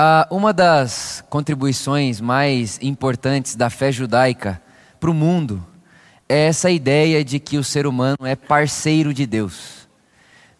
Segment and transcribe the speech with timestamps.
[0.00, 4.62] Ah, uma das contribuições mais importantes da fé judaica
[5.00, 5.66] para o mundo
[6.28, 9.88] é essa ideia de que o ser humano é parceiro de Deus.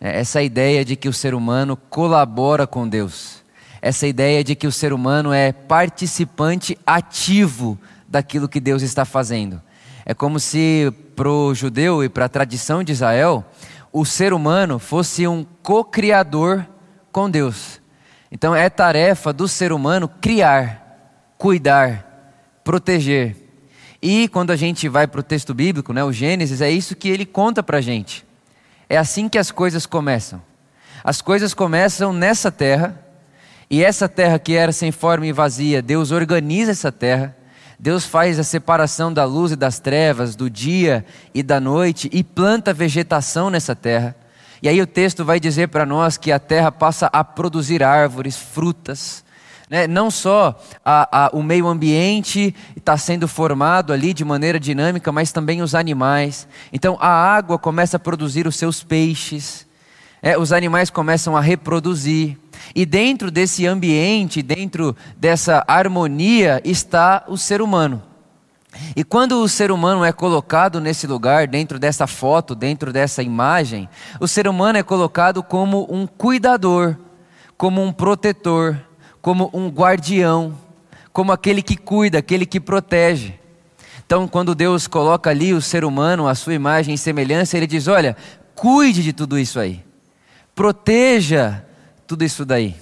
[0.00, 3.44] É essa ideia de que o ser humano colabora com Deus.
[3.80, 7.78] Essa ideia de que o ser humano é participante ativo
[8.08, 9.62] daquilo que Deus está fazendo.
[10.04, 13.44] É como se para o judeu e para a tradição de Israel,
[13.92, 16.66] o ser humano fosse um co-criador
[17.12, 17.77] com Deus.
[18.30, 23.36] Então é tarefa do ser humano criar, cuidar, proteger.
[24.00, 27.08] E quando a gente vai para o texto bíblico, né, o Gênesis, é isso que
[27.08, 28.24] ele conta para a gente.
[28.88, 30.40] É assim que as coisas começam.
[31.02, 32.98] As coisas começam nessa terra,
[33.70, 37.36] e essa terra que era sem forma e vazia, Deus organiza essa terra,
[37.78, 42.24] Deus faz a separação da luz e das trevas, do dia e da noite, e
[42.24, 44.16] planta vegetação nessa terra.
[44.62, 48.36] E aí o texto vai dizer para nós que a terra passa a produzir árvores,
[48.36, 49.24] frutas.
[49.70, 49.86] Né?
[49.86, 55.30] Não só a, a, o meio ambiente está sendo formado ali de maneira dinâmica, mas
[55.30, 56.48] também os animais.
[56.72, 59.66] Então a água começa a produzir os seus peixes,
[60.22, 62.36] é, os animais começam a reproduzir.
[62.74, 68.02] E dentro desse ambiente, dentro dessa harmonia, está o ser humano.
[68.94, 73.88] E quando o ser humano é colocado nesse lugar, dentro dessa foto, dentro dessa imagem,
[74.20, 76.96] o ser humano é colocado como um cuidador,
[77.56, 78.78] como um protetor,
[79.20, 80.56] como um guardião,
[81.12, 83.34] como aquele que cuida, aquele que protege.
[84.06, 87.88] Então, quando Deus coloca ali o ser humano, a sua imagem e semelhança, Ele diz:
[87.88, 88.16] Olha,
[88.54, 89.84] cuide de tudo isso aí,
[90.54, 91.64] proteja
[92.06, 92.74] tudo isso daí.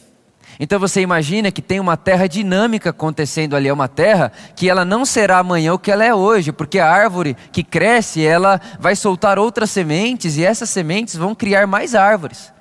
[0.59, 4.85] Então você imagina que tem uma terra dinâmica acontecendo ali, é uma terra que ela
[4.85, 8.97] não será amanhã o que ela é hoje, porque a árvore que cresce, ela vai
[8.97, 12.53] soltar outras sementes e essas sementes vão criar mais árvores.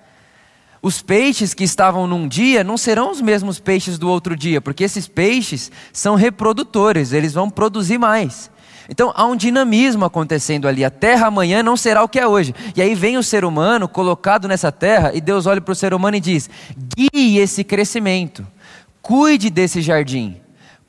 [0.81, 4.83] Os peixes que estavam num dia não serão os mesmos peixes do outro dia, porque
[4.83, 8.51] esses peixes são reprodutores, eles vão produzir mais.
[8.89, 10.85] Então há um dinamismo acontecendo ali.
[10.85, 12.53] A terra amanhã não será o que é hoje.
[12.75, 15.93] E aí vem o ser humano colocado nessa terra e Deus olha para o ser
[15.93, 16.49] humano e diz:
[16.95, 18.45] guie esse crescimento,
[19.01, 20.37] cuide desse jardim,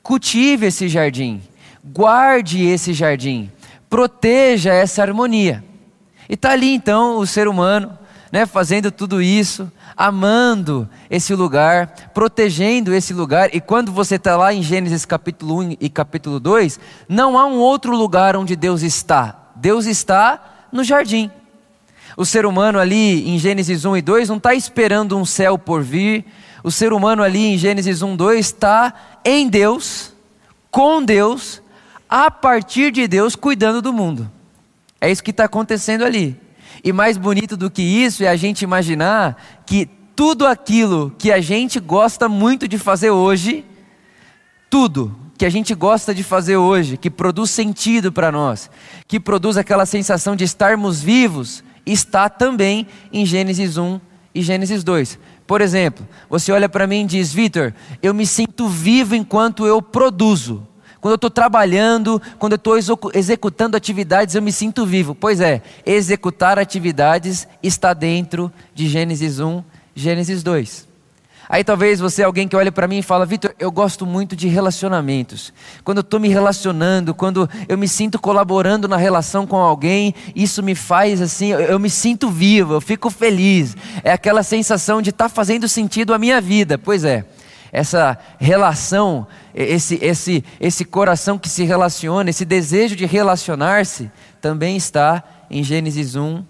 [0.03, 1.41] cultive esse jardim,
[1.83, 3.51] guarde esse jardim,
[3.89, 5.63] proteja essa harmonia.
[6.29, 7.97] E está ali então o ser humano,
[8.31, 13.53] né, fazendo tudo isso, amando esse lugar, protegendo esse lugar.
[13.53, 17.57] E quando você está lá em Gênesis capítulo 1 e capítulo 2, não há um
[17.57, 19.51] outro lugar onde Deus está.
[19.55, 21.31] Deus está no jardim.
[22.15, 25.83] O ser humano ali em Gênesis 1 e 2 não está esperando um céu por
[25.83, 26.25] vir.
[26.63, 28.93] O ser humano ali em Gênesis 1 e 2 está
[29.23, 30.13] em Deus,
[30.71, 31.61] com Deus,
[32.09, 34.29] a partir de Deus, cuidando do mundo.
[34.99, 36.46] É isso que está acontecendo ali.
[36.87, 41.41] E mais bonito do que isso é a gente imaginar que tudo aquilo que a
[41.41, 43.65] gente gosta muito de fazer hoje,
[44.69, 48.71] tudo que a gente gosta de fazer hoje, que produz sentido para nós,
[49.05, 53.99] que produz aquela sensação de estarmos vivos, está também em Gênesis 1
[54.33, 55.19] e Gênesis 2.
[55.45, 59.81] Por exemplo, você olha para mim e diz: Vitor, eu me sinto vivo enquanto eu
[59.81, 60.65] produzo.
[60.99, 62.77] Quando eu estou trabalhando, quando eu estou
[63.13, 65.13] executando atividades, eu me sinto vivo.
[65.13, 69.63] Pois é, executar atividades está dentro de Gênesis 1,
[69.95, 70.87] Gênesis 2.
[71.49, 74.35] Aí talvez você é alguém que olha para mim e fala, Vitor, eu gosto muito
[74.35, 75.53] de relacionamentos.
[75.83, 80.61] Quando eu estou me relacionando, quando eu me sinto colaborando na relação com alguém, isso
[80.61, 83.77] me faz assim, eu, me sinto vivo, eu fico feliz.
[84.03, 86.77] É aquela sensação de estar tá fazendo sentido a minha vida.
[86.77, 87.23] Pois é,
[87.71, 94.09] essa relação, esse, esse, esse coração que se relaciona, esse desejo de relacionar-se,
[94.41, 96.43] também está em Gênesis 1,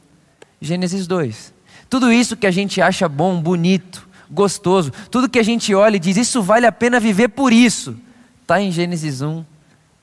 [0.62, 1.54] Gênesis 2.
[1.90, 6.00] Tudo isso que a gente acha bom, bonito, gostoso, tudo que a gente olha e
[6.00, 7.96] diz, isso vale a pena viver por isso,
[8.42, 9.44] está em Gênesis 1,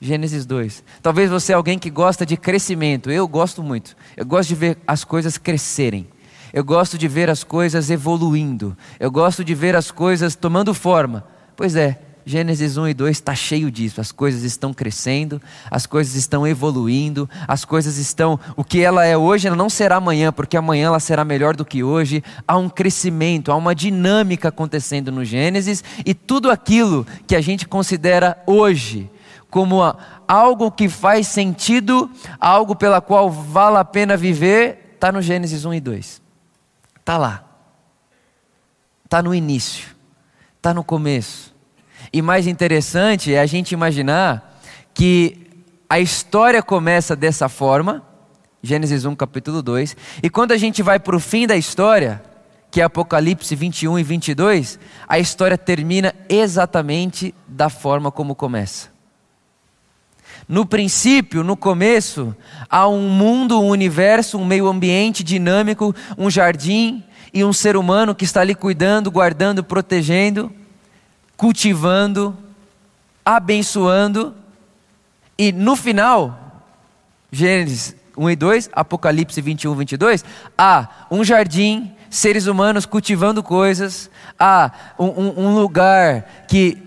[0.01, 0.83] Gênesis 2.
[1.01, 4.77] Talvez você é alguém que gosta de crescimento, eu gosto muito, eu gosto de ver
[4.87, 6.07] as coisas crescerem.
[6.55, 8.77] Eu gosto de ver as coisas evoluindo.
[8.97, 11.25] Eu gosto de ver as coisas tomando forma.
[11.53, 13.99] Pois é, Gênesis 1 e 2 está cheio disso.
[13.99, 18.39] As coisas estão crescendo, as coisas estão evoluindo, as coisas estão.
[18.55, 21.65] O que ela é hoje, ela não será amanhã, porque amanhã ela será melhor do
[21.65, 22.23] que hoje.
[22.47, 27.67] Há um crescimento, há uma dinâmica acontecendo no Gênesis, e tudo aquilo que a gente
[27.67, 29.11] considera hoje
[29.49, 29.81] como
[30.25, 32.09] algo que faz sentido,
[32.39, 36.24] algo pela qual vale a pena viver, está no Gênesis 1 e 2.
[37.05, 37.43] Está lá.
[39.03, 39.95] Está no início.
[40.57, 41.53] Está no começo.
[42.11, 44.59] E mais interessante é a gente imaginar
[44.91, 48.03] que a história começa dessa forma,
[48.63, 52.23] Gênesis 1, capítulo 2, e quando a gente vai para o fim da história,
[52.71, 58.94] que é Apocalipse 21 e 22, a história termina exatamente da forma como começa.
[60.47, 62.35] No princípio, no começo,
[62.69, 67.03] há um mundo, um universo, um meio ambiente dinâmico, um jardim
[67.33, 70.51] e um ser humano que está ali cuidando, guardando, protegendo,
[71.35, 72.37] cultivando,
[73.25, 74.33] abençoando.
[75.37, 76.63] E no final,
[77.31, 80.25] Gênesis 1 e 2, Apocalipse 21 e 22,
[80.57, 84.09] há um jardim, seres humanos cultivando coisas,
[84.39, 86.81] há um, um, um lugar que,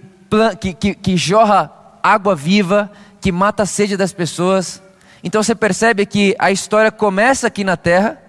[0.60, 1.70] que, que, que jorra
[2.02, 4.82] água viva, que mata a sede das pessoas.
[5.22, 8.20] Então você percebe que a história começa aqui na terra,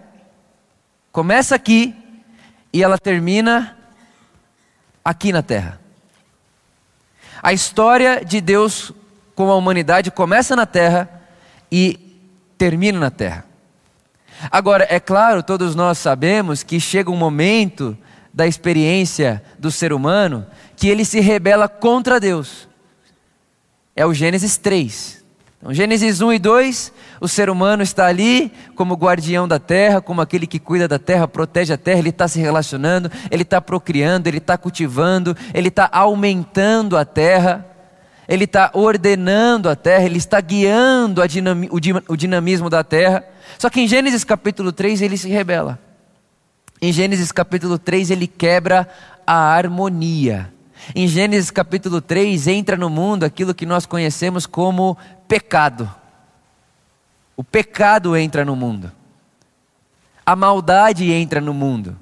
[1.11, 1.95] começa aqui
[2.73, 3.77] e ela termina
[5.03, 5.79] aqui na terra.
[7.41, 8.91] A história de Deus
[9.35, 11.09] com a humanidade começa na terra
[11.71, 11.97] e
[12.57, 13.45] termina na terra.
[14.51, 17.97] Agora, é claro, todos nós sabemos que chega um momento
[18.33, 20.45] da experiência do ser humano
[20.75, 22.68] que ele se rebela contra Deus
[23.99, 25.21] é o Gênesis 3.
[25.57, 30.21] Então, Gênesis 1 e 2, o ser humano está ali como guardião da terra, como
[30.21, 34.29] aquele que cuida da terra, protege a terra, ele está se relacionando, ele está procriando,
[34.29, 37.65] ele está cultivando, ele está aumentando a terra,
[38.25, 41.21] ele está ordenando a terra, ele está guiando
[42.07, 43.25] o dinamismo da terra.
[43.57, 45.77] Só que em Gênesis capítulo 3 ele se rebela.
[46.81, 48.87] Em Gênesis capítulo 3 ele quebra
[49.27, 50.53] a harmonia.
[50.95, 54.97] Em Gênesis capítulo 3 entra no mundo aquilo que nós conhecemos como
[55.27, 55.89] pecado.
[57.35, 58.91] O pecado entra no mundo.
[60.25, 61.97] A maldade entra no mundo.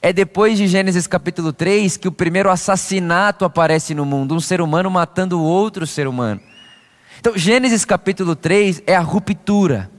[0.00, 4.60] É depois de Gênesis capítulo 3 que o primeiro assassinato aparece no mundo, um ser
[4.60, 6.40] humano matando outro ser humano.
[7.18, 9.90] Então, Gênesis capítulo 3 é a ruptura.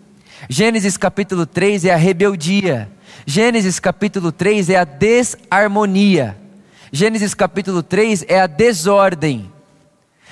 [0.47, 2.89] Gênesis capítulo 3 é a rebeldia.
[3.25, 6.37] Gênesis capítulo 3 é a desarmonia.
[6.91, 9.51] Gênesis capítulo 3 é a desordem.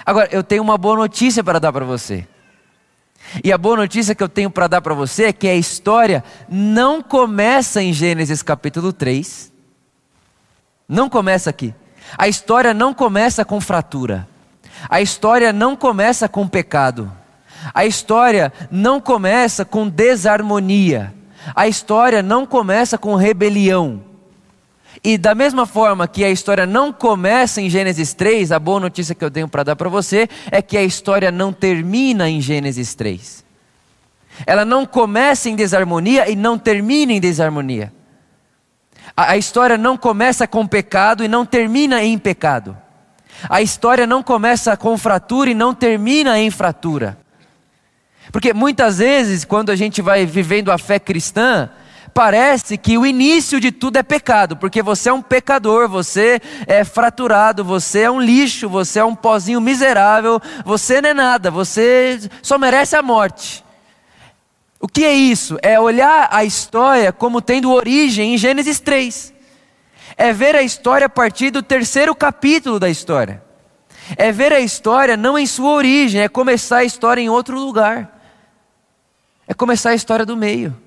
[0.05, 2.27] Agora, eu tenho uma boa notícia para dar para você.
[3.43, 6.23] E a boa notícia que eu tenho para dar para você é que a história
[6.47, 9.51] não começa em Gênesis capítulo 3.
[10.87, 11.73] Não começa aqui.
[12.17, 14.27] A história não começa com fratura.
[14.89, 17.11] A história não começa com pecado.
[17.73, 21.13] A história não começa com desarmonia.
[21.55, 24.03] A história não começa com rebelião.
[25.05, 29.13] E da mesma forma que a história não começa em Gênesis 3, a boa notícia
[29.13, 32.95] que eu tenho para dar para você é que a história não termina em Gênesis
[32.95, 33.45] 3.
[34.47, 37.93] Ela não começa em desarmonia e não termina em desarmonia.
[39.15, 42.75] A, a história não começa com pecado e não termina em pecado.
[43.47, 47.15] A história não começa com fratura e não termina em fratura.
[48.31, 51.69] Porque muitas vezes, quando a gente vai vivendo a fé cristã,
[52.15, 56.85] parece que o início de tudo é pecado, porque você é um pecador, você é
[56.85, 62.17] fraturado, você é um lixo, você é um pozinho miserável, você não é nada, você
[62.41, 63.65] só merece a morte.
[64.79, 65.57] O que é isso?
[65.61, 69.33] É olhar a história como tendo origem em Gênesis 3.
[70.15, 73.43] É ver a história a partir do terceiro capítulo da história.
[74.15, 78.21] É ver a história não em sua origem, é começar a história em outro lugar.
[79.45, 80.84] É começar a história do meio.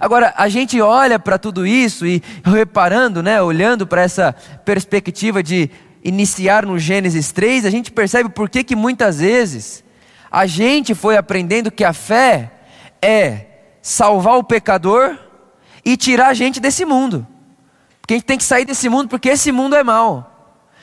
[0.00, 4.34] Agora, a gente olha para tudo isso e reparando, né, olhando para essa
[4.64, 5.70] perspectiva de
[6.02, 9.84] iniciar no Gênesis 3, a gente percebe por que, muitas vezes
[10.30, 12.52] a gente foi aprendendo que a fé
[13.00, 13.46] é
[13.80, 15.16] salvar o pecador
[15.84, 17.26] e tirar a gente desse mundo.
[18.00, 20.35] Porque a gente tem que sair desse mundo porque esse mundo é mau.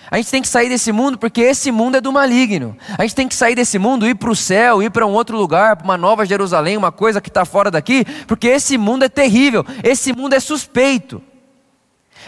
[0.10, 2.78] A gente tem que sair desse mundo porque esse mundo é do maligno.
[2.98, 5.38] A gente tem que sair desse mundo, ir para o céu, ir para um outro
[5.38, 9.10] lugar, para uma nova Jerusalém, uma coisa que está fora daqui, porque esse mundo é
[9.10, 11.22] terrível, esse mundo é suspeito.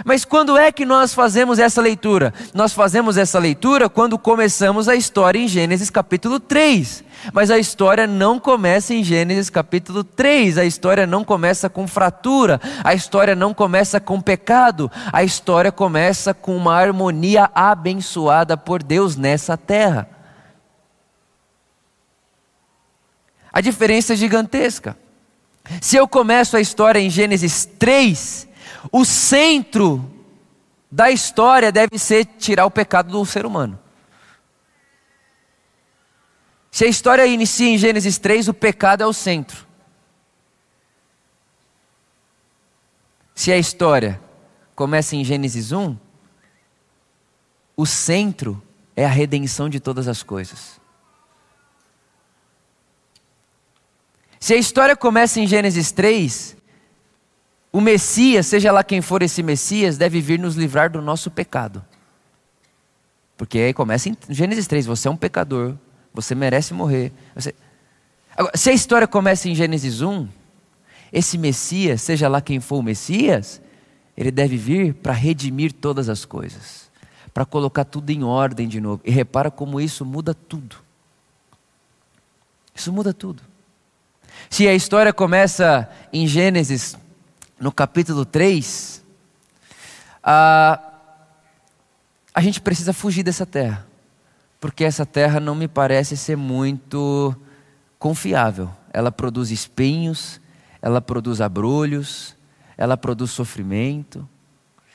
[0.03, 2.33] Mas quando é que nós fazemos essa leitura?
[2.53, 7.03] Nós fazemos essa leitura quando começamos a história em Gênesis capítulo 3.
[7.31, 10.57] Mas a história não começa em Gênesis capítulo 3.
[10.57, 12.59] A história não começa com fratura.
[12.83, 14.91] A história não começa com pecado.
[15.13, 20.09] A história começa com uma harmonia abençoada por Deus nessa terra.
[23.51, 24.97] A diferença é gigantesca.
[25.81, 28.47] Se eu começo a história em Gênesis 3,
[28.91, 30.11] o centro
[30.91, 33.79] da história deve ser tirar o pecado do ser humano.
[36.71, 39.65] Se a história inicia em Gênesis 3, o pecado é o centro.
[43.33, 44.21] Se a história
[44.75, 45.97] começa em Gênesis 1,
[47.77, 48.61] o centro
[48.95, 50.79] é a redenção de todas as coisas.
[54.39, 56.54] Se a história começa em Gênesis 3,
[57.75, 61.83] o Messias, seja lá quem for esse Messias, deve vir nos livrar do nosso pecado.
[63.35, 65.75] Porque aí começa em Gênesis 3: você é um pecador,
[66.13, 67.11] você merece morrer.
[67.35, 67.53] Você...
[68.37, 70.25] Agora, se a história começa em Gênesis 1,
[71.11, 73.61] esse Messias, seja lá quem for o Messias,
[74.15, 76.89] ele deve vir para redimir todas as coisas,
[77.33, 79.01] para colocar tudo em ordem de novo.
[79.03, 80.77] E repara como isso muda tudo.
[82.73, 83.43] Isso muda tudo.
[84.49, 86.95] Se a história começa em Gênesis,
[87.65, 89.03] no capítulo 3,
[90.23, 90.79] a,
[92.31, 93.87] a gente precisa fugir dessa terra,
[94.61, 97.35] porque essa terra não me parece ser muito
[97.97, 98.69] confiável.
[98.93, 100.39] Ela produz espinhos,
[100.79, 102.35] ela produz abrolhos,
[102.77, 104.29] ela produz sofrimento.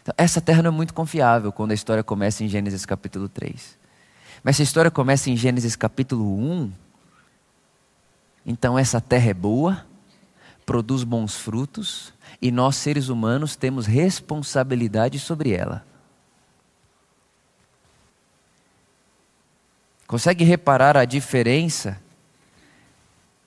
[0.00, 3.76] Então, essa terra não é muito confiável quando a história começa em Gênesis capítulo 3.
[4.44, 6.72] Mas se a história começa em Gênesis capítulo 1,
[8.46, 9.84] então essa terra é boa,
[10.64, 15.84] produz bons frutos e nós seres humanos temos responsabilidade sobre ela.
[20.06, 22.00] Consegue reparar a diferença?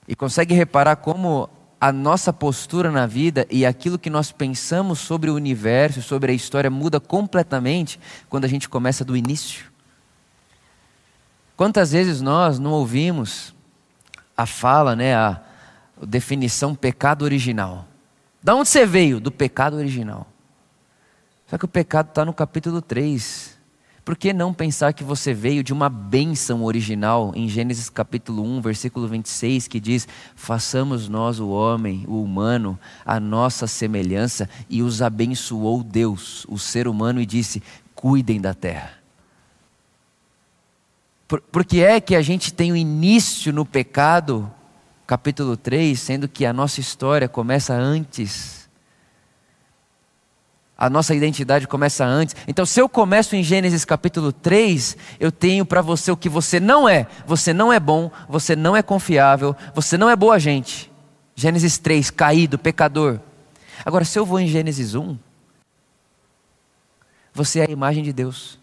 [0.08, 5.28] E consegue reparar como a nossa postura na vida e aquilo que nós pensamos sobre
[5.28, 9.66] o universo, sobre a história, muda completamente quando a gente começa do início?
[11.56, 13.54] Quantas vezes nós não ouvimos
[14.36, 15.40] a fala, né, a
[16.02, 17.86] definição pecado original?
[18.44, 19.18] Da onde você veio?
[19.18, 20.26] Do pecado original.
[21.46, 23.58] Só que o pecado está no capítulo 3.
[24.04, 28.60] Por que não pensar que você veio de uma bênção original em Gênesis capítulo 1,
[28.60, 35.00] versículo 26, que diz: Façamos nós o homem, o humano, a nossa semelhança, e os
[35.00, 37.62] abençoou Deus, o ser humano, e disse:
[37.94, 38.92] Cuidem da terra.
[41.26, 44.52] Por, porque é que a gente tem o início no pecado,
[45.06, 48.64] capítulo 3, sendo que a nossa história começa antes
[50.76, 52.34] a nossa identidade começa antes.
[52.48, 56.58] Então, se eu começo em Gênesis capítulo 3, eu tenho para você o que você
[56.58, 57.06] não é.
[57.26, 60.90] Você não é bom, você não é confiável, você não é boa gente.
[61.34, 63.20] Gênesis 3, caído, pecador.
[63.84, 65.16] Agora, se eu vou em Gênesis 1,
[67.32, 68.58] você é a imagem de Deus.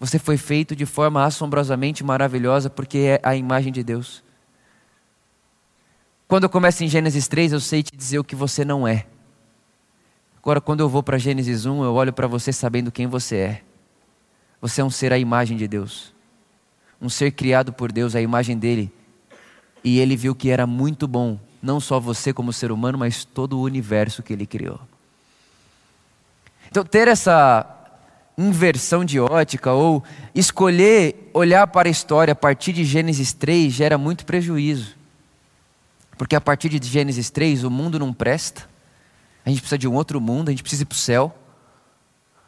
[0.00, 4.24] Você foi feito de forma assombrosamente maravilhosa porque é a imagem de Deus.
[6.26, 9.04] Quando eu começo em Gênesis 3, eu sei te dizer o que você não é.
[10.38, 13.62] Agora, quando eu vou para Gênesis 1, eu olho para você sabendo quem você é.
[14.62, 16.14] Você é um ser à imagem de Deus,
[17.00, 18.90] um ser criado por Deus, à imagem dele.
[19.84, 23.58] E ele viu que era muito bom, não só você como ser humano, mas todo
[23.58, 24.80] o universo que ele criou.
[26.70, 27.79] Então, ter essa
[28.40, 30.02] inversão de ótica ou
[30.34, 34.96] escolher olhar para a história a partir de Gênesis 3 gera muito prejuízo.
[36.16, 38.68] Porque a partir de Gênesis 3 o mundo não presta,
[39.44, 41.34] a gente precisa de um outro mundo, a gente precisa ir para o céu.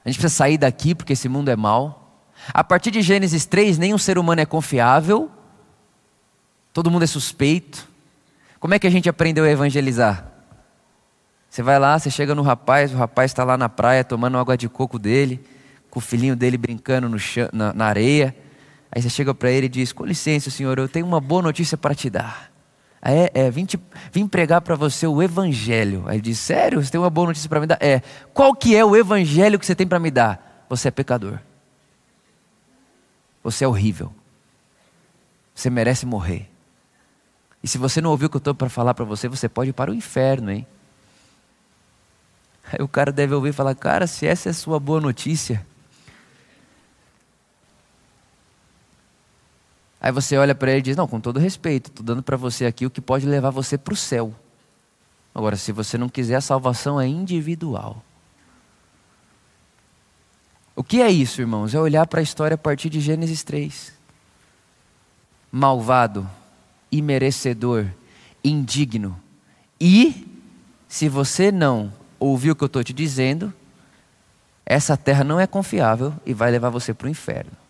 [0.04, 2.22] A gente precisa sair daqui porque esse mundo é mau.
[2.52, 5.30] A partir de Gênesis 3, nenhum ser humano é confiável.
[6.72, 7.88] Todo mundo é suspeito.
[8.58, 10.26] Como é que a gente aprendeu a evangelizar?
[11.48, 14.56] Você vai lá, você chega no rapaz, o rapaz está lá na praia tomando água
[14.56, 15.44] de coco dele,
[15.92, 18.34] com o filhinho dele brincando no chão, na, na areia.
[18.90, 21.76] Aí você chega para ele e diz: Com licença, senhor, eu tenho uma boa notícia
[21.76, 22.50] para te dar.
[23.02, 23.78] É, é vim, te,
[24.10, 26.04] vim pregar para você o evangelho.
[26.06, 26.82] Aí ele diz: Sério?
[26.82, 27.76] Você tem uma boa notícia para me dar?
[27.78, 28.00] É.
[28.32, 30.64] Qual que é o evangelho que você tem para me dar?
[30.70, 31.38] Você é pecador.
[33.44, 34.10] Você é horrível.
[35.54, 36.48] Você merece morrer.
[37.62, 39.70] E se você não ouviu o que eu estou para falar para você, você pode
[39.70, 40.66] ir para o inferno, hein?
[42.72, 45.66] Aí o cara deve ouvir e falar: Cara, se essa é a sua boa notícia,
[50.02, 52.66] Aí você olha para ele e diz: Não, com todo respeito, estou dando para você
[52.66, 54.34] aqui o que pode levar você para o céu.
[55.32, 58.02] Agora, se você não quiser, a salvação é individual.
[60.74, 61.72] O que é isso, irmãos?
[61.72, 63.92] É olhar para a história a partir de Gênesis 3.
[65.52, 66.28] Malvado,
[66.90, 67.86] imerecedor,
[68.42, 69.16] indigno.
[69.80, 70.26] E,
[70.88, 73.52] se você não ouviu o que eu estou te dizendo,
[74.66, 77.61] essa terra não é confiável e vai levar você para o inferno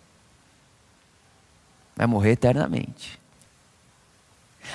[1.97, 3.21] vai morrer eternamente.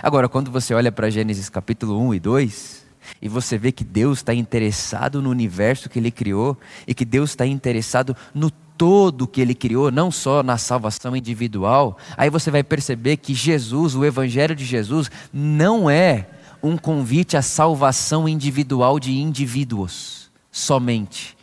[0.02, 2.88] Agora, quando você olha para Gênesis capítulo 1 e 2,
[3.22, 7.32] e você vê que Deus está interessado no universo que Ele criou, e que Deus
[7.32, 12.64] está interessado no todo que Ele criou, não só na salvação individual, aí você vai
[12.64, 16.28] perceber que Jesus, o Evangelho de Jesus, não é
[16.62, 21.37] um convite à salvação individual de indivíduos somente.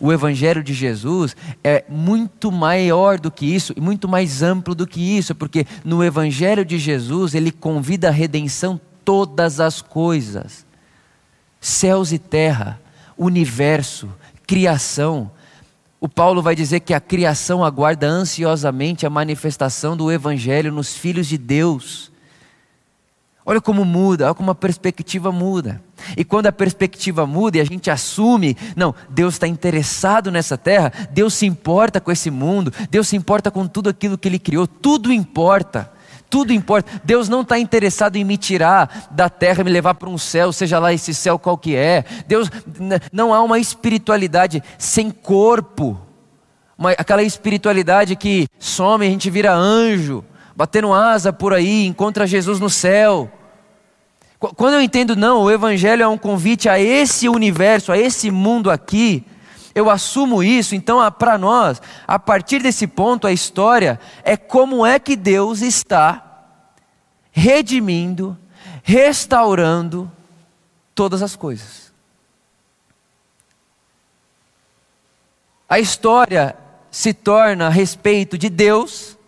[0.00, 4.86] O Evangelho de Jesus é muito maior do que isso e muito mais amplo do
[4.86, 10.64] que isso, porque no Evangelho de Jesus ele convida a redenção todas as coisas.
[11.60, 12.80] céus e terra,
[13.16, 14.10] universo,
[14.46, 15.30] criação.
[16.00, 21.26] O Paulo vai dizer que a criação aguarda ansiosamente a manifestação do Evangelho nos filhos
[21.26, 22.12] de Deus.
[23.46, 25.82] Olha como muda, olha como a perspectiva muda.
[26.16, 30.92] E quando a perspectiva muda e a gente assume, não, Deus está interessado nessa terra,
[31.10, 34.66] Deus se importa com esse mundo, Deus se importa com tudo aquilo que Ele criou,
[34.66, 35.92] tudo importa.
[36.28, 37.00] Tudo importa.
[37.04, 40.52] Deus não está interessado em me tirar da terra e me levar para um céu,
[40.52, 42.04] seja lá esse céu qual que é.
[42.26, 42.50] Deus
[43.12, 46.00] não há uma espiritualidade sem corpo,
[46.76, 50.24] uma, aquela espiritualidade que some, a gente vira anjo
[50.56, 53.30] batendo asa por aí, encontra Jesus no céu.
[54.56, 58.70] Quando eu entendo, não, o Evangelho é um convite a esse universo, a esse mundo
[58.70, 59.24] aqui,
[59.74, 64.98] eu assumo isso, então para nós, a partir desse ponto, a história é como é
[64.98, 66.22] que Deus está
[67.32, 68.38] redimindo,
[68.82, 70.10] restaurando
[70.94, 71.92] todas as coisas.
[75.68, 76.54] A história
[76.90, 79.18] se torna a respeito de Deus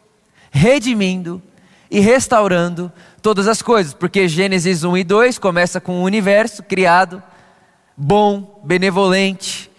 [0.52, 1.42] redimindo
[1.90, 2.90] e restaurando
[3.22, 7.22] todas as coisas, porque Gênesis 1 e 2 começa com o universo criado,
[7.96, 9.70] bom, benevolente,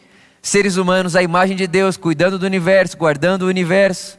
[0.41, 4.17] seres humanos à imagem de Deus, cuidando do universo, guardando o universo,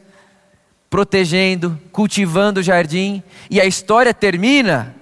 [0.90, 4.94] protegendo, cultivando o jardim, e a história termina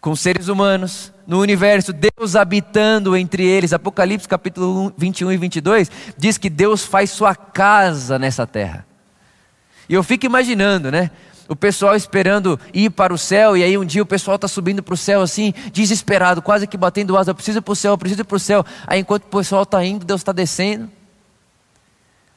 [0.00, 3.72] com seres humanos no universo, Deus habitando entre eles.
[3.72, 8.86] Apocalipse capítulo 21 e 22 diz que Deus faz sua casa nessa terra.
[9.88, 11.10] E eu fico imaginando, né?
[11.50, 14.84] O pessoal esperando ir para o céu, e aí um dia o pessoal está subindo
[14.84, 18.20] para o céu assim, desesperado, quase que batendo asa, preciso ir para o céu, preciso
[18.20, 18.64] ir para o céu.
[18.86, 20.88] Aí enquanto o pessoal está indo, Deus está descendo.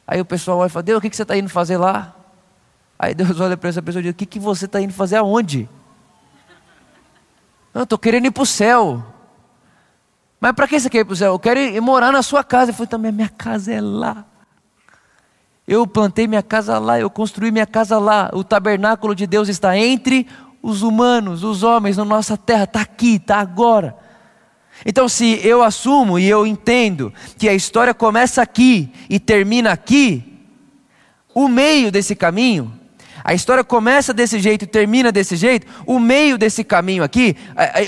[0.07, 2.15] Aí o pessoal olha e fala, Deus, o que, que você está indo fazer lá?
[2.97, 5.17] Aí Deus olha para essa pessoa e diz, o que, que você está indo fazer
[5.17, 5.69] aonde?
[7.71, 9.05] Eu estou querendo ir para o céu.
[10.39, 11.33] Mas para que você quer ir para o céu?
[11.33, 12.71] Eu quero ir morar na sua casa.
[12.71, 14.25] Eu falei, também minha casa é lá.
[15.67, 18.29] Eu plantei minha casa lá, eu construí minha casa lá.
[18.33, 20.27] O tabernáculo de Deus está entre
[20.61, 23.95] os humanos, os homens na nossa terra, está aqui, está agora.
[24.85, 30.41] Então, se eu assumo e eu entendo que a história começa aqui e termina aqui,
[31.33, 32.73] o meio desse caminho,
[33.23, 37.37] a história começa desse jeito e termina desse jeito, o meio desse caminho aqui,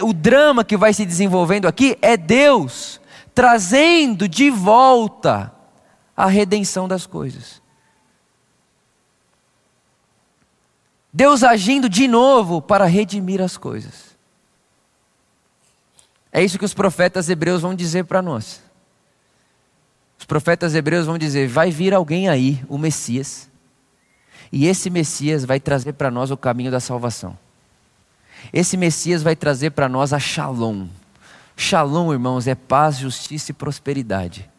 [0.01, 3.01] o drama que vai se desenvolvendo aqui é Deus
[3.33, 5.51] trazendo de volta
[6.15, 7.64] a redenção das coisas.
[11.15, 14.17] Deus agindo de novo para redimir as coisas.
[16.29, 18.61] É isso que os profetas hebreus vão dizer para nós.
[20.19, 23.49] Os profetas hebreus vão dizer: vai vir alguém aí, o Messias,
[24.51, 27.37] e esse Messias vai trazer para nós o caminho da salvação.
[28.51, 30.85] Esse Messias vai trazer para nós a Shalom.
[31.55, 34.49] Shalom, irmãos, é paz, justiça e prosperidade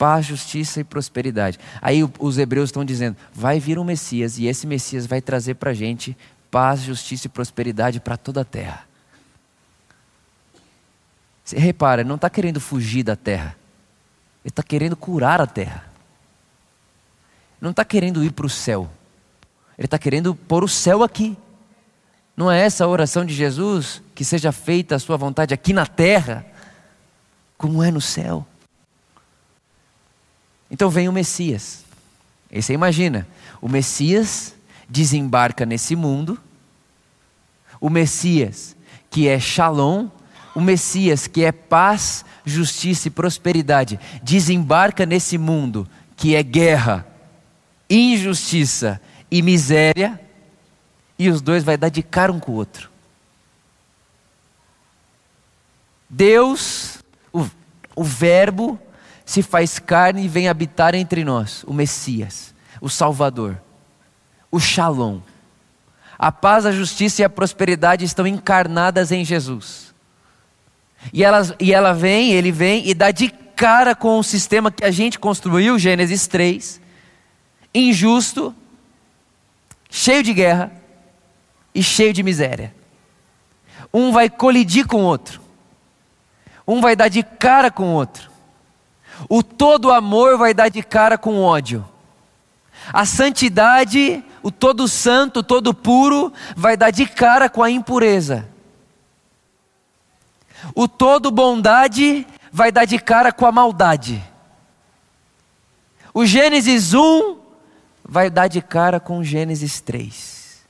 [0.00, 1.58] paz, justiça e prosperidade.
[1.82, 5.72] Aí os hebreus estão dizendo: vai vir um Messias e esse Messias vai trazer para
[5.72, 6.16] a gente
[6.50, 8.86] paz, justiça e prosperidade para toda a terra.
[11.44, 13.54] Você repara, ele não está querendo fugir da terra,
[14.42, 15.84] ele está querendo curar a terra.
[17.60, 18.90] Não está querendo ir para o céu,
[19.76, 21.36] ele está querendo pôr o céu aqui.
[22.34, 24.00] Não é essa a oração de Jesus?
[24.14, 26.46] Que seja feita a sua vontade aqui na terra,
[27.58, 28.46] como é no céu.
[30.80, 31.84] Então vem o Messias.
[32.50, 33.28] E você imagina,
[33.60, 34.54] o Messias
[34.88, 36.40] desembarca nesse mundo,
[37.78, 38.74] o Messias
[39.10, 40.08] que é Shalom,
[40.54, 47.06] o Messias que é paz, justiça e prosperidade, desembarca nesse mundo que é guerra,
[47.90, 48.98] injustiça
[49.30, 50.18] e miséria,
[51.18, 52.88] e os dois vai dar de cara um com o outro.
[56.08, 57.46] Deus, o,
[57.94, 58.80] o Verbo,
[59.30, 63.62] se faz carne e vem habitar entre nós, o Messias, o Salvador,
[64.50, 65.20] o Shalom.
[66.18, 69.94] A paz, a justiça e a prosperidade estão encarnadas em Jesus.
[71.12, 74.84] E, elas, e ela vem, ele vem e dá de cara com o sistema que
[74.84, 76.80] a gente construiu, Gênesis 3,
[77.72, 78.52] injusto,
[79.88, 80.72] cheio de guerra
[81.72, 82.74] e cheio de miséria.
[83.94, 85.40] Um vai colidir com o outro,
[86.66, 88.29] um vai dar de cara com o outro.
[89.28, 91.86] O todo amor vai dar de cara com ódio.
[92.92, 98.48] A santidade, o todo santo, o todo puro, vai dar de cara com a impureza.
[100.74, 104.22] O todo bondade vai dar de cara com a maldade.
[106.12, 107.38] O Gênesis 1
[108.04, 110.60] vai dar de cara com Gênesis 3.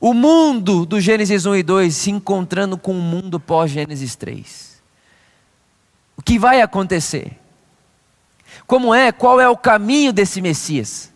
[0.00, 4.82] O mundo do Gênesis 1 e 2 se encontrando com o mundo pós-Gênesis 3.
[6.16, 7.38] O que vai acontecer?
[8.70, 11.12] Como é, qual é o caminho desse Messias?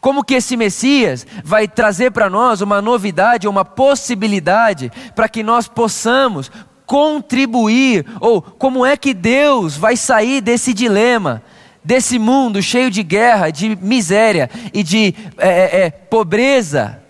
[0.00, 5.68] Como que esse Messias vai trazer para nós uma novidade, uma possibilidade para que nós
[5.68, 6.50] possamos
[6.84, 11.40] contribuir, ou como é que Deus vai sair desse dilema,
[11.84, 17.00] desse mundo cheio de guerra, de miséria e de é, é, é pobreza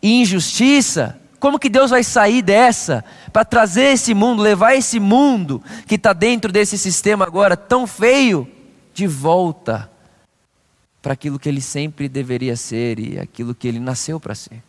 [0.00, 1.18] e injustiça?
[1.40, 6.12] Como que Deus vai sair dessa para trazer esse mundo, levar esse mundo que está
[6.12, 8.48] dentro desse sistema agora tão feio,
[8.96, 9.90] de volta
[11.02, 14.62] para aquilo que ele sempre deveria ser e aquilo que ele nasceu para ser?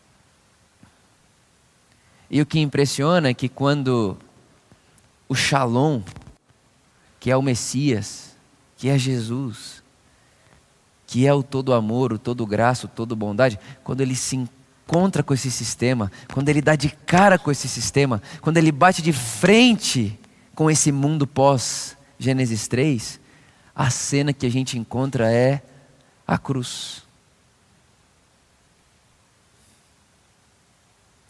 [2.30, 4.18] E o que impressiona é que quando
[5.26, 6.02] o Shalom,
[7.18, 8.36] que é o Messias,
[8.76, 9.82] que é Jesus,
[11.06, 15.22] que é o todo amor, o todo graça, o todo bondade, quando ele se encontra
[15.22, 19.14] com esse sistema, quando ele dá de cara com esse sistema, quando ele bate de
[19.14, 20.20] frente
[20.54, 23.20] com esse mundo pós Gênesis 3,
[23.78, 25.62] a cena que a gente encontra é
[26.26, 27.04] a cruz.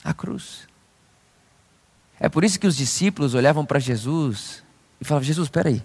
[0.02, 0.66] A cruz.
[2.18, 4.62] É por isso que os discípulos olhavam para Jesus
[4.98, 5.84] e falavam: Jesus, espera aí,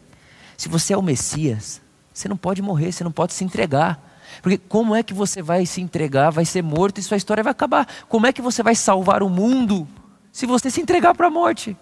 [0.55, 1.81] se você é o Messias,
[2.13, 4.11] você não pode morrer, você não pode se entregar.
[4.41, 7.51] Porque como é que você vai se entregar, vai ser morto e sua história vai
[7.51, 7.85] acabar?
[8.07, 9.85] Como é que você vai salvar o mundo
[10.31, 11.75] se você se entregar para a morte?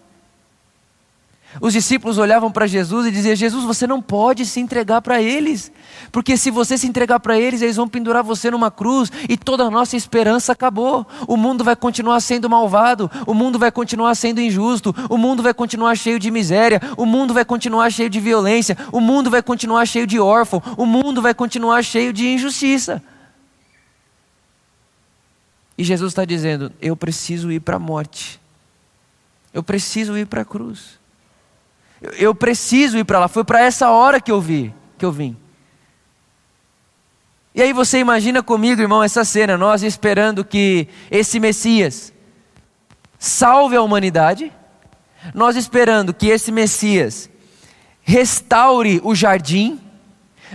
[1.60, 5.72] Os discípulos olhavam para Jesus e diziam: Jesus, você não pode se entregar para eles,
[6.12, 9.64] porque se você se entregar para eles, eles vão pendurar você numa cruz e toda
[9.66, 11.06] a nossa esperança acabou.
[11.28, 15.54] O mundo vai continuar sendo malvado, o mundo vai continuar sendo injusto, o mundo vai
[15.54, 19.86] continuar cheio de miséria, o mundo vai continuar cheio de violência, o mundo vai continuar
[19.86, 23.04] cheio de órfão, o mundo vai continuar cheio de injustiça.
[25.78, 28.40] E Jesus está dizendo: Eu preciso ir para a morte,
[29.54, 31.01] eu preciso ir para a cruz.
[32.18, 33.28] Eu preciso ir para lá.
[33.28, 35.38] Foi para essa hora que eu vi, que eu vim.
[37.54, 42.14] E aí você imagina comigo, irmão, essa cena, nós esperando que esse Messias
[43.20, 44.52] salve a humanidade,
[45.34, 47.30] nós esperando que esse Messias
[48.02, 49.80] restaure o jardim,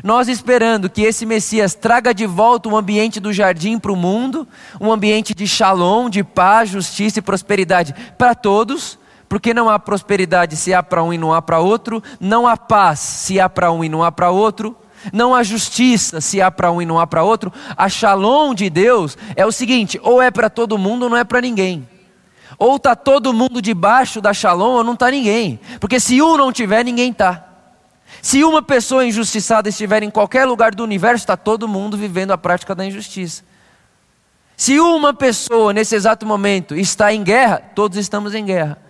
[0.03, 4.49] nós esperando que esse Messias traga de volta o ambiente do jardim para o mundo,
[4.81, 8.99] um ambiente de shalom, de paz, justiça e prosperidade para todos.
[9.37, 12.57] Porque não há prosperidade se há para um e não há para outro, não há
[12.57, 14.75] paz se há para um e não há para outro,
[15.13, 17.53] não há justiça se há para um e não há para outro.
[17.77, 21.23] A shalom de Deus é o seguinte: ou é para todo mundo ou não é
[21.23, 21.87] para ninguém.
[22.59, 25.61] Ou está todo mundo debaixo da shalom ou não está ninguém.
[25.81, 27.47] Porque se um não tiver, ninguém está.
[28.23, 32.39] Se uma pessoa injustiçada estiver em qualquer lugar do universo, está todo mundo vivendo a
[32.39, 33.45] prática da injustiça.
[34.57, 38.86] Se uma pessoa nesse exato momento está em guerra, todos estamos em guerra.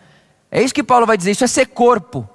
[0.50, 2.28] É isso que Paulo vai dizer, isso é ser corpo.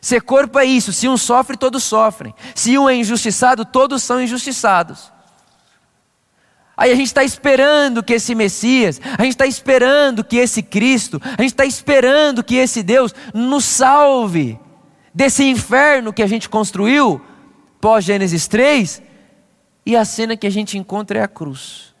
[0.00, 2.34] Ser corpo é isso, se um sofre, todos sofrem.
[2.54, 5.12] Se um é injustiçado, todos são injustiçados.
[6.76, 11.20] Aí a gente está esperando que esse Messias, a gente está esperando que esse Cristo,
[11.24, 14.58] a gente está esperando que esse Deus nos salve
[15.12, 17.20] desse inferno que a gente construiu
[17.80, 19.02] pós Gênesis 3,
[19.84, 21.94] e a cena que a gente encontra é a cruz.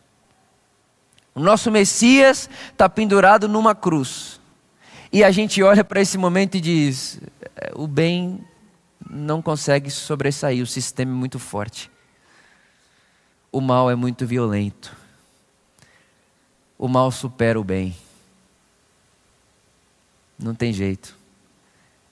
[1.34, 4.37] O nosso Messias está pendurado numa cruz.
[5.10, 7.20] E a gente olha para esse momento e diz:
[7.56, 8.44] é, o bem
[9.08, 11.90] não consegue sobressair, o sistema é muito forte.
[13.50, 14.94] O mal é muito violento.
[16.78, 17.96] O mal supera o bem.
[20.38, 21.16] Não tem jeito.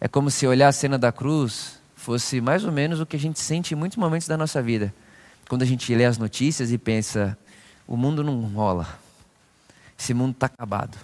[0.01, 3.19] É como se olhar a cena da cruz fosse mais ou menos o que a
[3.19, 4.93] gente sente em muitos momentos da nossa vida.
[5.49, 7.37] Quando a gente lê as notícias e pensa:
[7.87, 8.99] o mundo não rola.
[9.99, 10.99] Esse mundo está acabado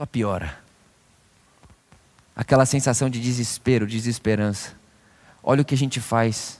[0.00, 0.58] só piora.
[2.34, 4.72] Aquela sensação de desespero, desesperança.
[5.42, 6.58] Olha o que a gente faz.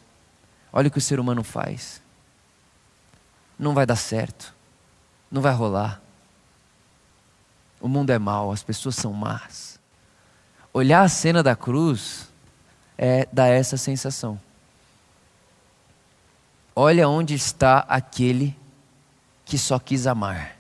[0.71, 2.03] Olha o que o ser humano faz.
[3.59, 4.53] Não vai dar certo.
[5.31, 6.03] Não vai rolar.
[7.81, 9.81] O mundo é mau, as pessoas são más.
[10.71, 12.29] Olhar a cena da cruz
[12.99, 14.39] é dar essa sensação.
[16.77, 18.55] Olha onde está aquele
[19.47, 20.60] que só quis amar.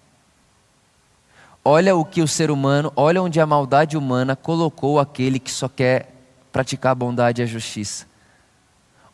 [1.64, 5.68] Olha o que o ser humano, olha onde a maldade humana colocou aquele que só
[5.68, 6.14] quer
[6.50, 8.06] praticar a bondade e a justiça.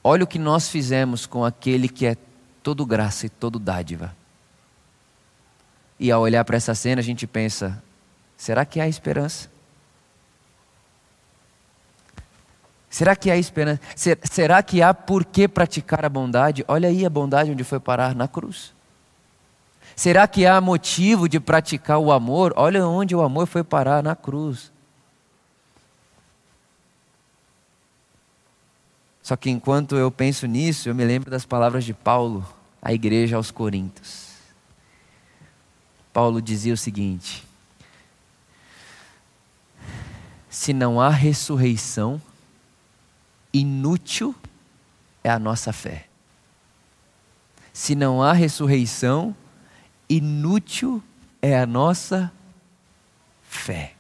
[0.03, 2.17] Olha o que nós fizemos com aquele que é
[2.63, 4.15] todo graça e todo dádiva.
[5.99, 7.83] E ao olhar para essa cena, a gente pensa:
[8.37, 9.51] será que há esperança?
[12.89, 13.81] Será que há esperança?
[14.23, 16.65] Será que há por que praticar a bondade?
[16.69, 18.76] Olha aí a bondade onde foi parar na cruz.
[19.97, 22.53] Será que há motivo de praticar o amor?
[22.55, 24.71] Olha onde o amor foi parar na cruz.
[29.23, 32.47] Só que enquanto eu penso nisso, eu me lembro das palavras de Paulo
[32.81, 34.37] à igreja aos Coríntios.
[36.13, 37.43] Paulo dizia o seguinte:
[40.51, 42.21] Se não há ressurreição,
[43.51, 44.35] inútil
[45.25, 46.07] é a nossa fé.
[47.73, 49.35] Se não há ressurreição,
[50.09, 51.03] inútil
[51.41, 52.33] é a nossa
[53.49, 53.95] fé.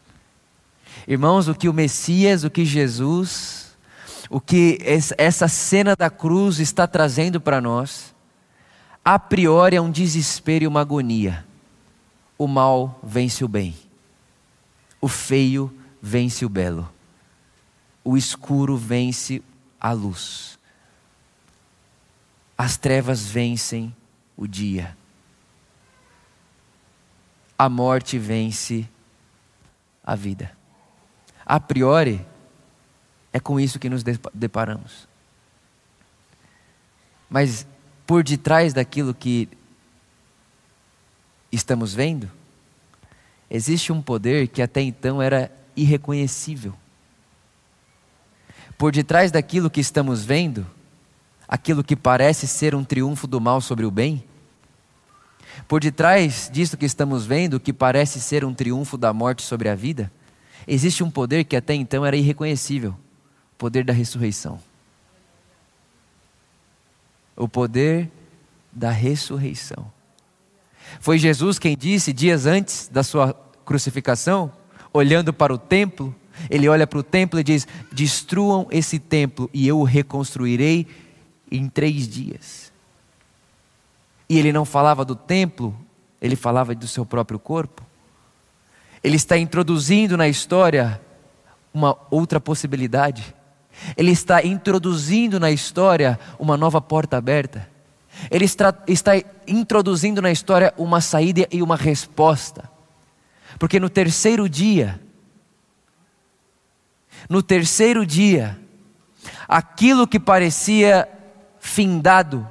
[1.06, 3.76] Irmãos, o que o Messias, o que Jesus,
[4.28, 8.14] o que essa cena da cruz está trazendo para nós,
[9.04, 11.44] a priori é um desespero e uma agonia.
[12.36, 13.74] O mal vence o bem,
[15.00, 16.88] o feio vence o belo,
[18.04, 19.42] o escuro vence
[19.80, 20.58] a luz,
[22.58, 23.94] as trevas vencem
[24.36, 24.95] o dia
[27.58, 28.88] a morte vence
[30.04, 30.52] a vida.
[31.44, 32.24] A priori,
[33.32, 35.08] é com isso que nos deparamos.
[37.28, 37.66] Mas
[38.06, 39.48] por detrás daquilo que
[41.50, 42.30] estamos vendo,
[43.50, 46.74] existe um poder que até então era irreconhecível.
[48.78, 50.66] Por detrás daquilo que estamos vendo,
[51.48, 54.22] aquilo que parece ser um triunfo do mal sobre o bem,
[55.66, 59.74] por detrás disso que estamos vendo, que parece ser um triunfo da morte sobre a
[59.74, 60.10] vida,
[60.66, 64.58] existe um poder que até então era irreconhecível o poder da ressurreição.
[67.36, 68.10] O poder
[68.72, 69.90] da ressurreição.
[71.00, 73.32] Foi Jesus quem disse, dias antes da sua
[73.64, 74.52] crucificação,
[74.92, 76.14] olhando para o templo,
[76.50, 80.86] ele olha para o templo e diz: Destruam esse templo e eu o reconstruirei
[81.50, 82.72] em três dias.
[84.28, 85.76] E ele não falava do templo,
[86.20, 87.82] ele falava do seu próprio corpo.
[89.02, 91.00] Ele está introduzindo na história
[91.72, 93.34] uma outra possibilidade.
[93.96, 97.68] Ele está introduzindo na história uma nova porta aberta.
[98.30, 99.12] Ele está, está
[99.46, 102.70] introduzindo na história uma saída e uma resposta.
[103.58, 105.00] Porque no terceiro dia,
[107.28, 108.58] no terceiro dia,
[109.46, 111.08] aquilo que parecia
[111.60, 112.48] findado,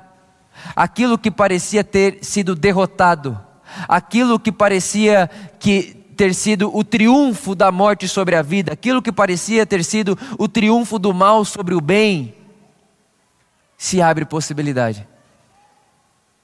[0.76, 3.40] aquilo que parecia ter sido derrotado,
[3.88, 9.12] aquilo que parecia que ter sido o triunfo da morte sobre a vida, aquilo que
[9.12, 12.36] parecia ter sido o triunfo do mal sobre o bem,
[13.78, 15.08] se abre possibilidade.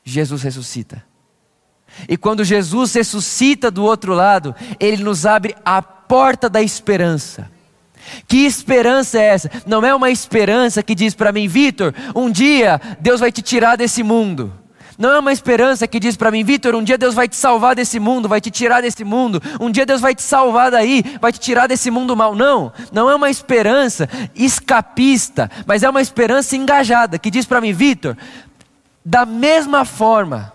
[0.04, 1.04] Jesus ressuscita.
[2.08, 7.50] E quando Jesus ressuscita do outro lado, ele nos abre a porta da esperança.
[8.28, 9.52] Que esperança é essa?
[9.66, 13.76] Não é uma esperança que diz para mim, Vitor, um dia Deus vai te tirar
[13.76, 14.54] desse mundo.
[15.02, 17.76] Não é uma esperança que diz para mim, Vitor, um dia Deus vai te salvar
[17.76, 21.32] desse mundo, vai te tirar desse mundo, um dia Deus vai te salvar daí, vai
[21.32, 22.36] te tirar desse mundo mal.
[22.36, 27.74] Não, não é uma esperança escapista, mas é uma esperança engajada, que diz para mim,
[27.74, 28.16] Vitor,
[29.04, 30.54] da mesma forma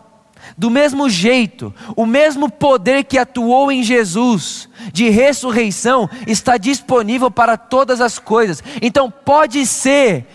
[0.56, 7.56] do mesmo jeito, o mesmo poder que atuou em Jesus, de ressurreição, está disponível para
[7.56, 8.62] todas as coisas.
[8.82, 10.26] Então, pode ser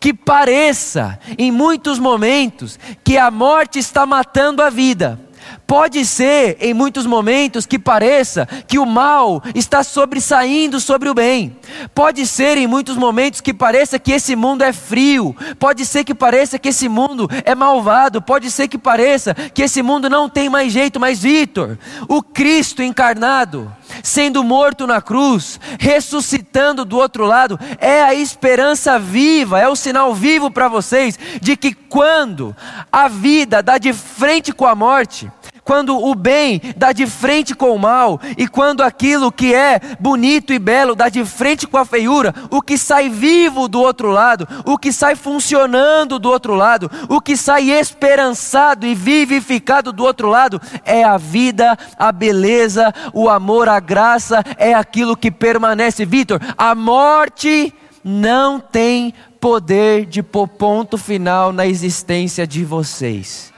[0.00, 5.27] que pareça, em muitos momentos, que a morte está matando a vida
[5.68, 11.54] Pode ser, em muitos momentos, que pareça que o mal está sobressaindo sobre o bem.
[11.94, 15.36] Pode ser, em muitos momentos, que pareça que esse mundo é frio.
[15.58, 18.22] Pode ser que pareça que esse mundo é malvado.
[18.22, 20.98] Pode ser que pareça que esse mundo não tem mais jeito.
[20.98, 21.76] Mas, Vitor,
[22.08, 23.70] o Cristo encarnado,
[24.02, 30.14] sendo morto na cruz, ressuscitando do outro lado, é a esperança viva, é o sinal
[30.14, 32.56] vivo para vocês de que quando
[32.90, 35.30] a vida dá de frente com a morte,
[35.68, 40.50] quando o bem dá de frente com o mal, e quando aquilo que é bonito
[40.50, 44.48] e belo dá de frente com a feiura, o que sai vivo do outro lado,
[44.64, 50.30] o que sai funcionando do outro lado, o que sai esperançado e vivificado do outro
[50.30, 56.06] lado, é a vida, a beleza, o amor, a graça, é aquilo que permanece.
[56.06, 63.57] Vitor, a morte não tem poder de pôr ponto final na existência de vocês.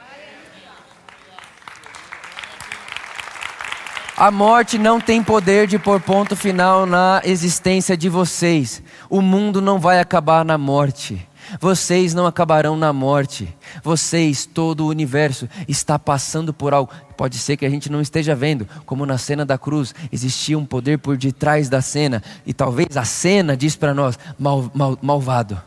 [4.17, 8.83] A morte não tem poder de pôr ponto final na existência de vocês.
[9.09, 11.27] O mundo não vai acabar na morte.
[11.59, 13.53] Vocês não acabarão na morte.
[13.83, 16.91] Vocês, todo o universo, está passando por algo.
[17.17, 20.65] Pode ser que a gente não esteja vendo, como na cena da cruz, existia um
[20.65, 22.21] poder por detrás da cena.
[22.45, 25.59] E talvez a cena diz para nós: mal, mal, malvado,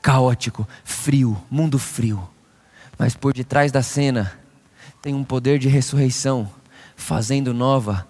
[0.00, 2.28] caótico, frio, mundo frio.
[2.98, 4.32] Mas por detrás da cena
[5.02, 6.48] tem um poder de ressurreição,
[6.96, 8.08] fazendo nova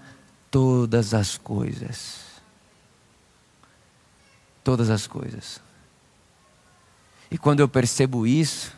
[0.51, 2.25] todas as coisas.
[4.65, 5.61] Todas as coisas.
[7.31, 8.73] E quando eu percebo isso,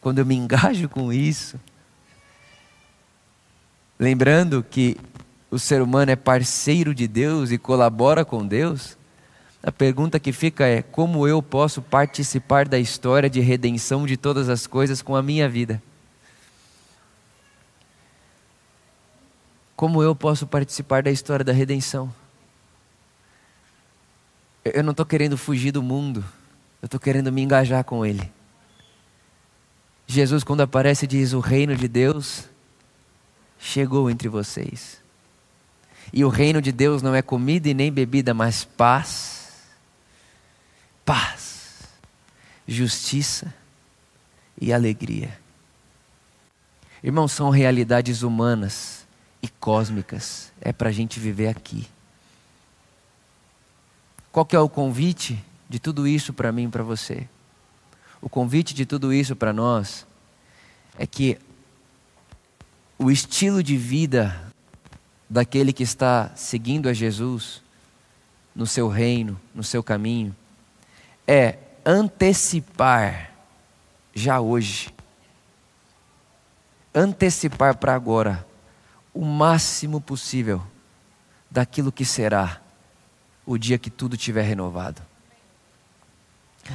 [0.00, 1.60] quando eu me engajo com isso,
[3.98, 4.96] lembrando que
[5.50, 8.96] o ser humano é parceiro de Deus e colabora com Deus,
[9.62, 14.48] a pergunta que fica é: como eu posso participar da história de redenção de todas
[14.48, 15.82] as coisas com a minha vida?
[19.80, 22.14] Como eu posso participar da história da redenção?
[24.62, 26.22] Eu não estou querendo fugir do mundo,
[26.82, 28.30] eu estou querendo me engajar com Ele.
[30.06, 32.44] Jesus, quando aparece, diz: O reino de Deus
[33.58, 35.00] chegou entre vocês.
[36.12, 39.62] E o reino de Deus não é comida e nem bebida, mas paz,
[41.06, 41.88] paz,
[42.68, 43.54] justiça
[44.60, 45.38] e alegria.
[47.02, 48.99] Irmãos, são realidades humanas
[49.42, 51.88] e cósmicas, é para a gente viver aqui.
[54.30, 57.26] Qual que é o convite de tudo isso para mim e para você?
[58.20, 60.06] O convite de tudo isso para nós
[60.98, 61.38] é que
[62.98, 64.52] o estilo de vida
[65.28, 67.62] daquele que está seguindo a Jesus
[68.54, 70.36] no seu reino, no seu caminho,
[71.26, 73.32] é antecipar
[74.14, 74.92] já hoje,
[76.94, 78.46] antecipar para agora
[79.12, 80.62] o máximo possível
[81.50, 82.60] daquilo que será
[83.44, 85.02] o dia que tudo tiver renovado.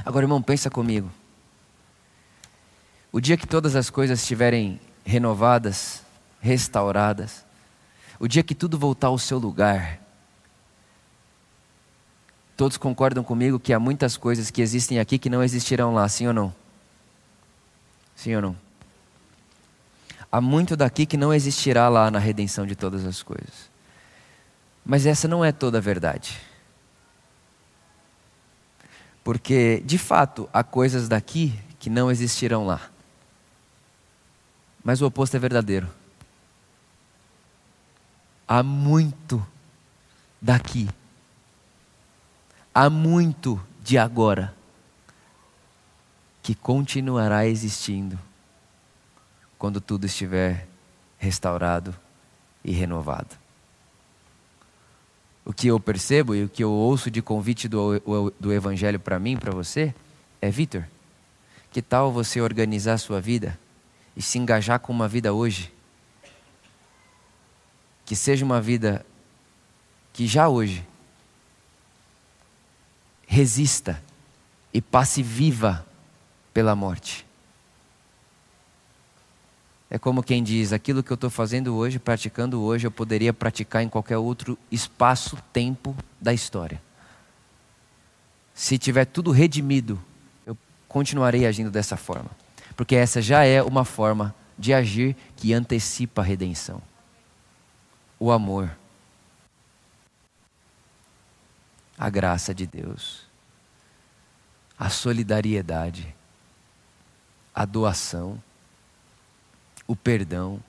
[0.03, 1.09] Agora, irmão, pensa comigo.
[3.11, 6.01] O dia que todas as coisas estiverem renovadas,
[6.41, 7.45] restauradas,
[8.19, 9.99] o dia que tudo voltar ao seu lugar,
[12.57, 16.27] todos concordam comigo que há muitas coisas que existem aqui que não existirão lá, sim
[16.27, 16.53] ou não?
[18.15, 18.64] Sim ou não?
[20.35, 23.71] Há muito daqui que não existirá lá na redenção de todas as coisas.
[24.85, 26.37] Mas essa não é toda a verdade.
[29.23, 32.81] Porque, de fato, há coisas daqui que não existirão lá.
[34.83, 35.87] Mas o oposto é verdadeiro.
[38.45, 39.41] Há muito
[40.41, 40.89] daqui,
[42.73, 44.53] há muito de agora,
[46.43, 48.19] que continuará existindo
[49.65, 50.67] quando tudo estiver
[51.17, 51.95] restaurado
[52.63, 53.35] e renovado.
[55.43, 57.99] O que eu percebo e o que eu ouço de convite do,
[58.39, 59.91] do Evangelho para mim, para você,
[60.39, 60.83] é: Vitor,
[61.71, 63.59] que tal você organizar a sua vida
[64.15, 65.73] e se engajar com uma vida hoje.
[68.05, 69.03] Que seja uma vida
[70.13, 70.85] que já hoje
[73.25, 73.99] resista
[74.71, 75.83] e passe viva
[76.53, 77.25] pela morte.
[79.95, 83.81] É como quem diz: aquilo que eu estou fazendo hoje, praticando hoje, eu poderia praticar
[83.81, 86.81] em qualquer outro espaço-tempo da história.
[88.53, 89.97] Se tiver tudo redimido,
[90.45, 92.29] eu continuarei agindo dessa forma.
[92.75, 96.81] Porque essa já é uma forma de agir que antecipa a redenção.
[98.19, 98.69] O amor,
[101.97, 103.25] a graça de Deus,
[104.77, 106.13] a solidariedade,
[107.53, 108.43] a doação,
[109.87, 110.61] o perdão.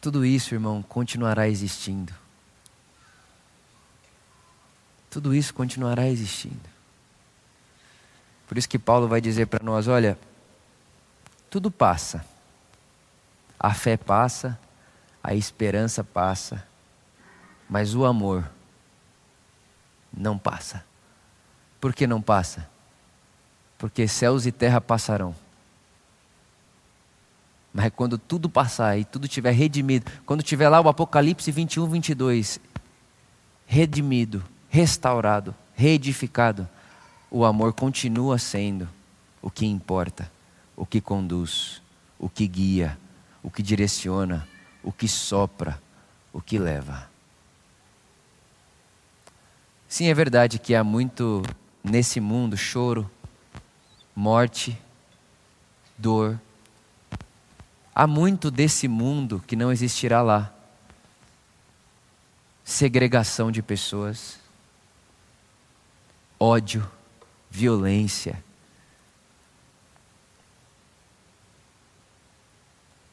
[0.00, 2.12] Tudo isso, irmão, continuará existindo.
[5.10, 6.72] Tudo isso continuará existindo.
[8.48, 10.18] Por isso que Paulo vai dizer para nós: olha,
[11.48, 12.24] tudo passa.
[13.58, 14.58] A fé passa,
[15.22, 16.66] a esperança passa,
[17.68, 18.50] mas o amor
[20.12, 20.84] não passa.
[21.80, 22.71] Por que não passa?
[23.82, 25.34] Porque céus e terra passarão.
[27.74, 32.60] Mas quando tudo passar e tudo tiver redimido, quando tiver lá o Apocalipse 21, 22,
[33.66, 36.68] redimido, restaurado, reedificado,
[37.28, 38.88] o amor continua sendo
[39.42, 40.30] o que importa,
[40.76, 41.82] o que conduz,
[42.20, 42.96] o que guia,
[43.42, 44.46] o que direciona,
[44.80, 45.82] o que sopra,
[46.32, 47.10] o que leva.
[49.88, 51.42] Sim, é verdade que há muito
[51.82, 53.10] nesse mundo choro,
[54.14, 54.78] morte,
[55.96, 56.40] dor.
[57.94, 60.52] Há muito desse mundo que não existirá lá.
[62.64, 64.38] Segregação de pessoas,
[66.38, 66.88] ódio,
[67.50, 68.42] violência,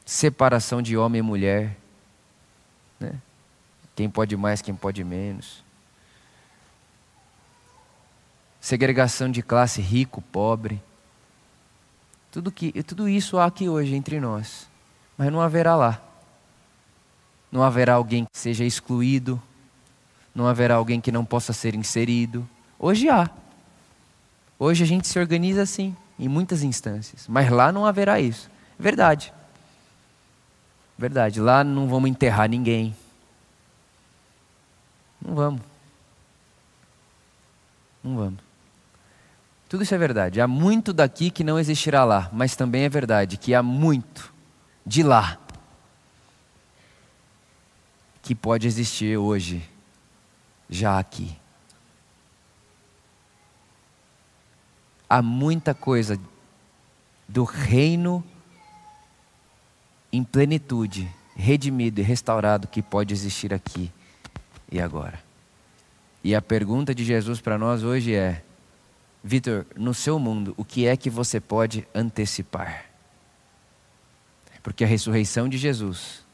[0.06, 1.76] separação de homem e mulher,
[2.98, 3.20] né?
[3.94, 5.64] quem pode mais, quem pode menos,
[8.60, 10.80] segregação de classe rico, pobre,
[12.30, 14.68] Tudo, que, tudo isso há aqui hoje entre nós,
[15.18, 16.00] mas não haverá lá.
[17.50, 19.42] Não haverá alguém que seja excluído,
[20.34, 22.48] não haverá alguém que não possa ser inserido.
[22.78, 23.28] Hoje há.
[24.58, 28.48] Hoje a gente se organiza assim, em muitas instâncias, mas lá não haverá isso.
[28.78, 29.32] Verdade.
[30.96, 31.40] Verdade.
[31.40, 32.94] Lá não vamos enterrar ninguém.
[35.20, 35.62] Não vamos.
[38.04, 38.49] Não vamos.
[39.70, 40.40] Tudo isso é verdade.
[40.40, 44.34] Há muito daqui que não existirá lá, mas também é verdade que há muito
[44.84, 45.38] de lá
[48.20, 49.62] que pode existir hoje,
[50.68, 51.36] já aqui.
[55.08, 56.18] Há muita coisa
[57.28, 58.24] do reino
[60.12, 63.88] em plenitude, redimido e restaurado que pode existir aqui
[64.68, 65.22] e agora.
[66.24, 68.42] E a pergunta de Jesus para nós hoje é:
[69.22, 72.86] Vitor, no seu mundo, o que é que você pode antecipar?
[74.62, 76.24] Porque a ressurreição de Jesus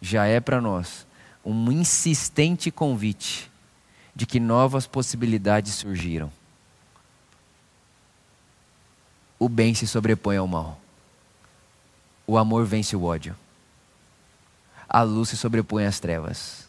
[0.00, 1.06] já é para nós
[1.44, 3.50] um insistente convite
[4.14, 6.30] de que novas possibilidades surgiram.
[9.38, 10.78] O bem se sobrepõe ao mal.
[12.26, 13.34] O amor vence o ódio.
[14.86, 16.68] A luz se sobrepõe às trevas.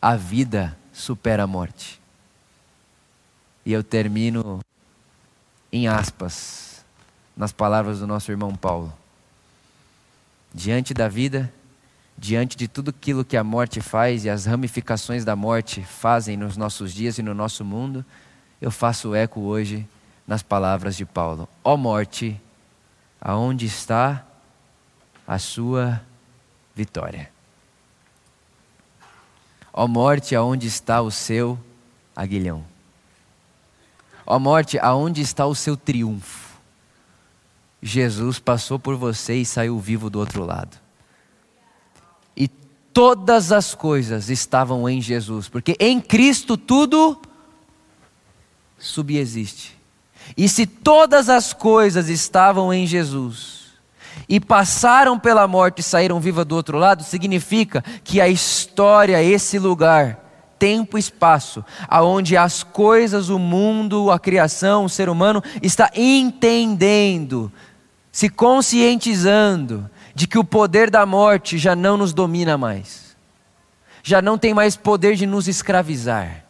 [0.00, 2.00] A vida supera a morte.
[3.64, 4.60] E eu termino
[5.72, 6.84] em aspas,
[7.36, 8.92] nas palavras do nosso irmão Paulo.
[10.52, 11.52] Diante da vida,
[12.16, 16.56] diante de tudo aquilo que a morte faz e as ramificações da morte fazem nos
[16.56, 18.04] nossos dias e no nosso mundo,
[18.60, 19.86] eu faço eco hoje
[20.26, 22.40] nas palavras de Paulo: Ó oh morte,
[23.20, 24.24] aonde está
[25.26, 26.00] a sua
[26.74, 27.30] vitória?
[29.72, 31.58] Ó oh morte, aonde está o seu
[32.14, 32.73] aguilhão?
[34.26, 36.54] Ó morte, aonde está o seu triunfo?
[37.82, 40.78] Jesus passou por você e saiu vivo do outro lado.
[42.34, 47.20] E todas as coisas estavam em Jesus, porque em Cristo tudo
[48.78, 49.78] subexiste.
[50.34, 53.64] E se todas as coisas estavam em Jesus
[54.26, 59.58] e passaram pela morte e saíram vivas do outro lado, significa que a história, esse
[59.58, 60.23] lugar,
[60.58, 67.52] tempo e espaço, aonde as coisas, o mundo, a criação, o ser humano está entendendo,
[68.10, 73.16] se conscientizando de que o poder da morte já não nos domina mais.
[74.02, 76.43] Já não tem mais poder de nos escravizar.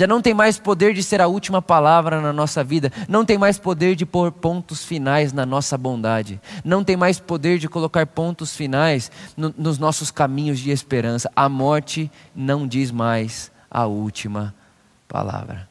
[0.00, 3.36] Já não tem mais poder de ser a última palavra na nossa vida, não tem
[3.36, 8.06] mais poder de pôr pontos finais na nossa bondade, não tem mais poder de colocar
[8.06, 11.30] pontos finais no, nos nossos caminhos de esperança.
[11.36, 14.54] A morte não diz mais a última
[15.06, 15.68] palavra.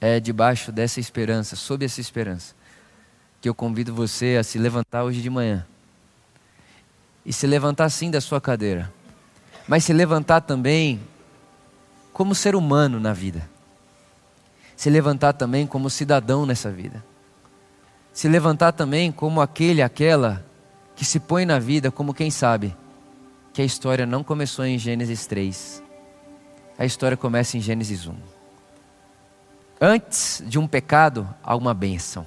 [0.00, 2.54] É debaixo dessa esperança, sob essa esperança,
[3.40, 5.66] que eu convido você a se levantar hoje de manhã
[7.26, 8.88] e se levantar sim da sua cadeira,
[9.66, 11.00] mas se levantar também
[12.14, 13.50] como ser humano na vida.
[14.76, 17.04] Se levantar também como cidadão nessa vida.
[18.12, 20.46] Se levantar também como aquele, aquela
[20.94, 22.74] que se põe na vida como quem sabe
[23.52, 25.82] que a história não começou em Gênesis 3.
[26.78, 28.14] A história começa em Gênesis 1.
[29.80, 32.24] Antes de um pecado, há uma bênção.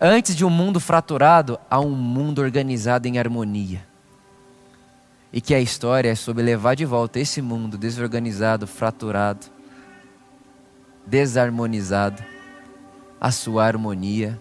[0.00, 3.93] Antes de um mundo fraturado, há um mundo organizado em harmonia
[5.34, 9.48] e que a história é sobre levar de volta esse mundo desorganizado, fraturado,
[11.04, 12.22] desarmonizado,
[13.20, 14.40] a sua harmonia,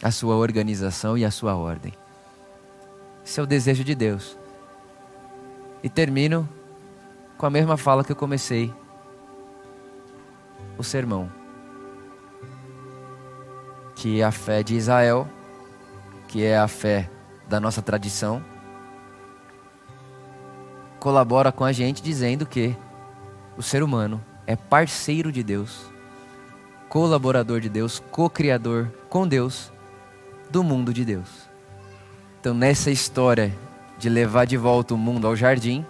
[0.00, 1.92] a sua organização e a sua ordem.
[3.26, 4.38] Esse é o desejo de Deus.
[5.82, 6.48] E termino
[7.36, 8.72] com a mesma fala que eu comecei
[10.78, 11.28] o sermão.
[13.96, 15.28] Que a fé de Israel,
[16.28, 17.10] que é a fé
[17.48, 18.53] da nossa tradição,
[21.04, 22.74] colabora com a gente dizendo que
[23.58, 25.92] o ser humano é parceiro de Deus,
[26.88, 29.70] colaborador de Deus, co-criador com Deus
[30.50, 31.28] do mundo de Deus.
[32.40, 33.54] Então, nessa história
[33.98, 35.84] de levar de volta o mundo ao jardim,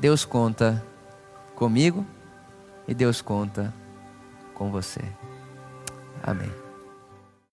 [0.00, 0.82] Deus conta
[1.54, 2.06] comigo
[2.88, 3.74] e Deus conta
[4.54, 5.02] com você.
[6.22, 6.61] Amém.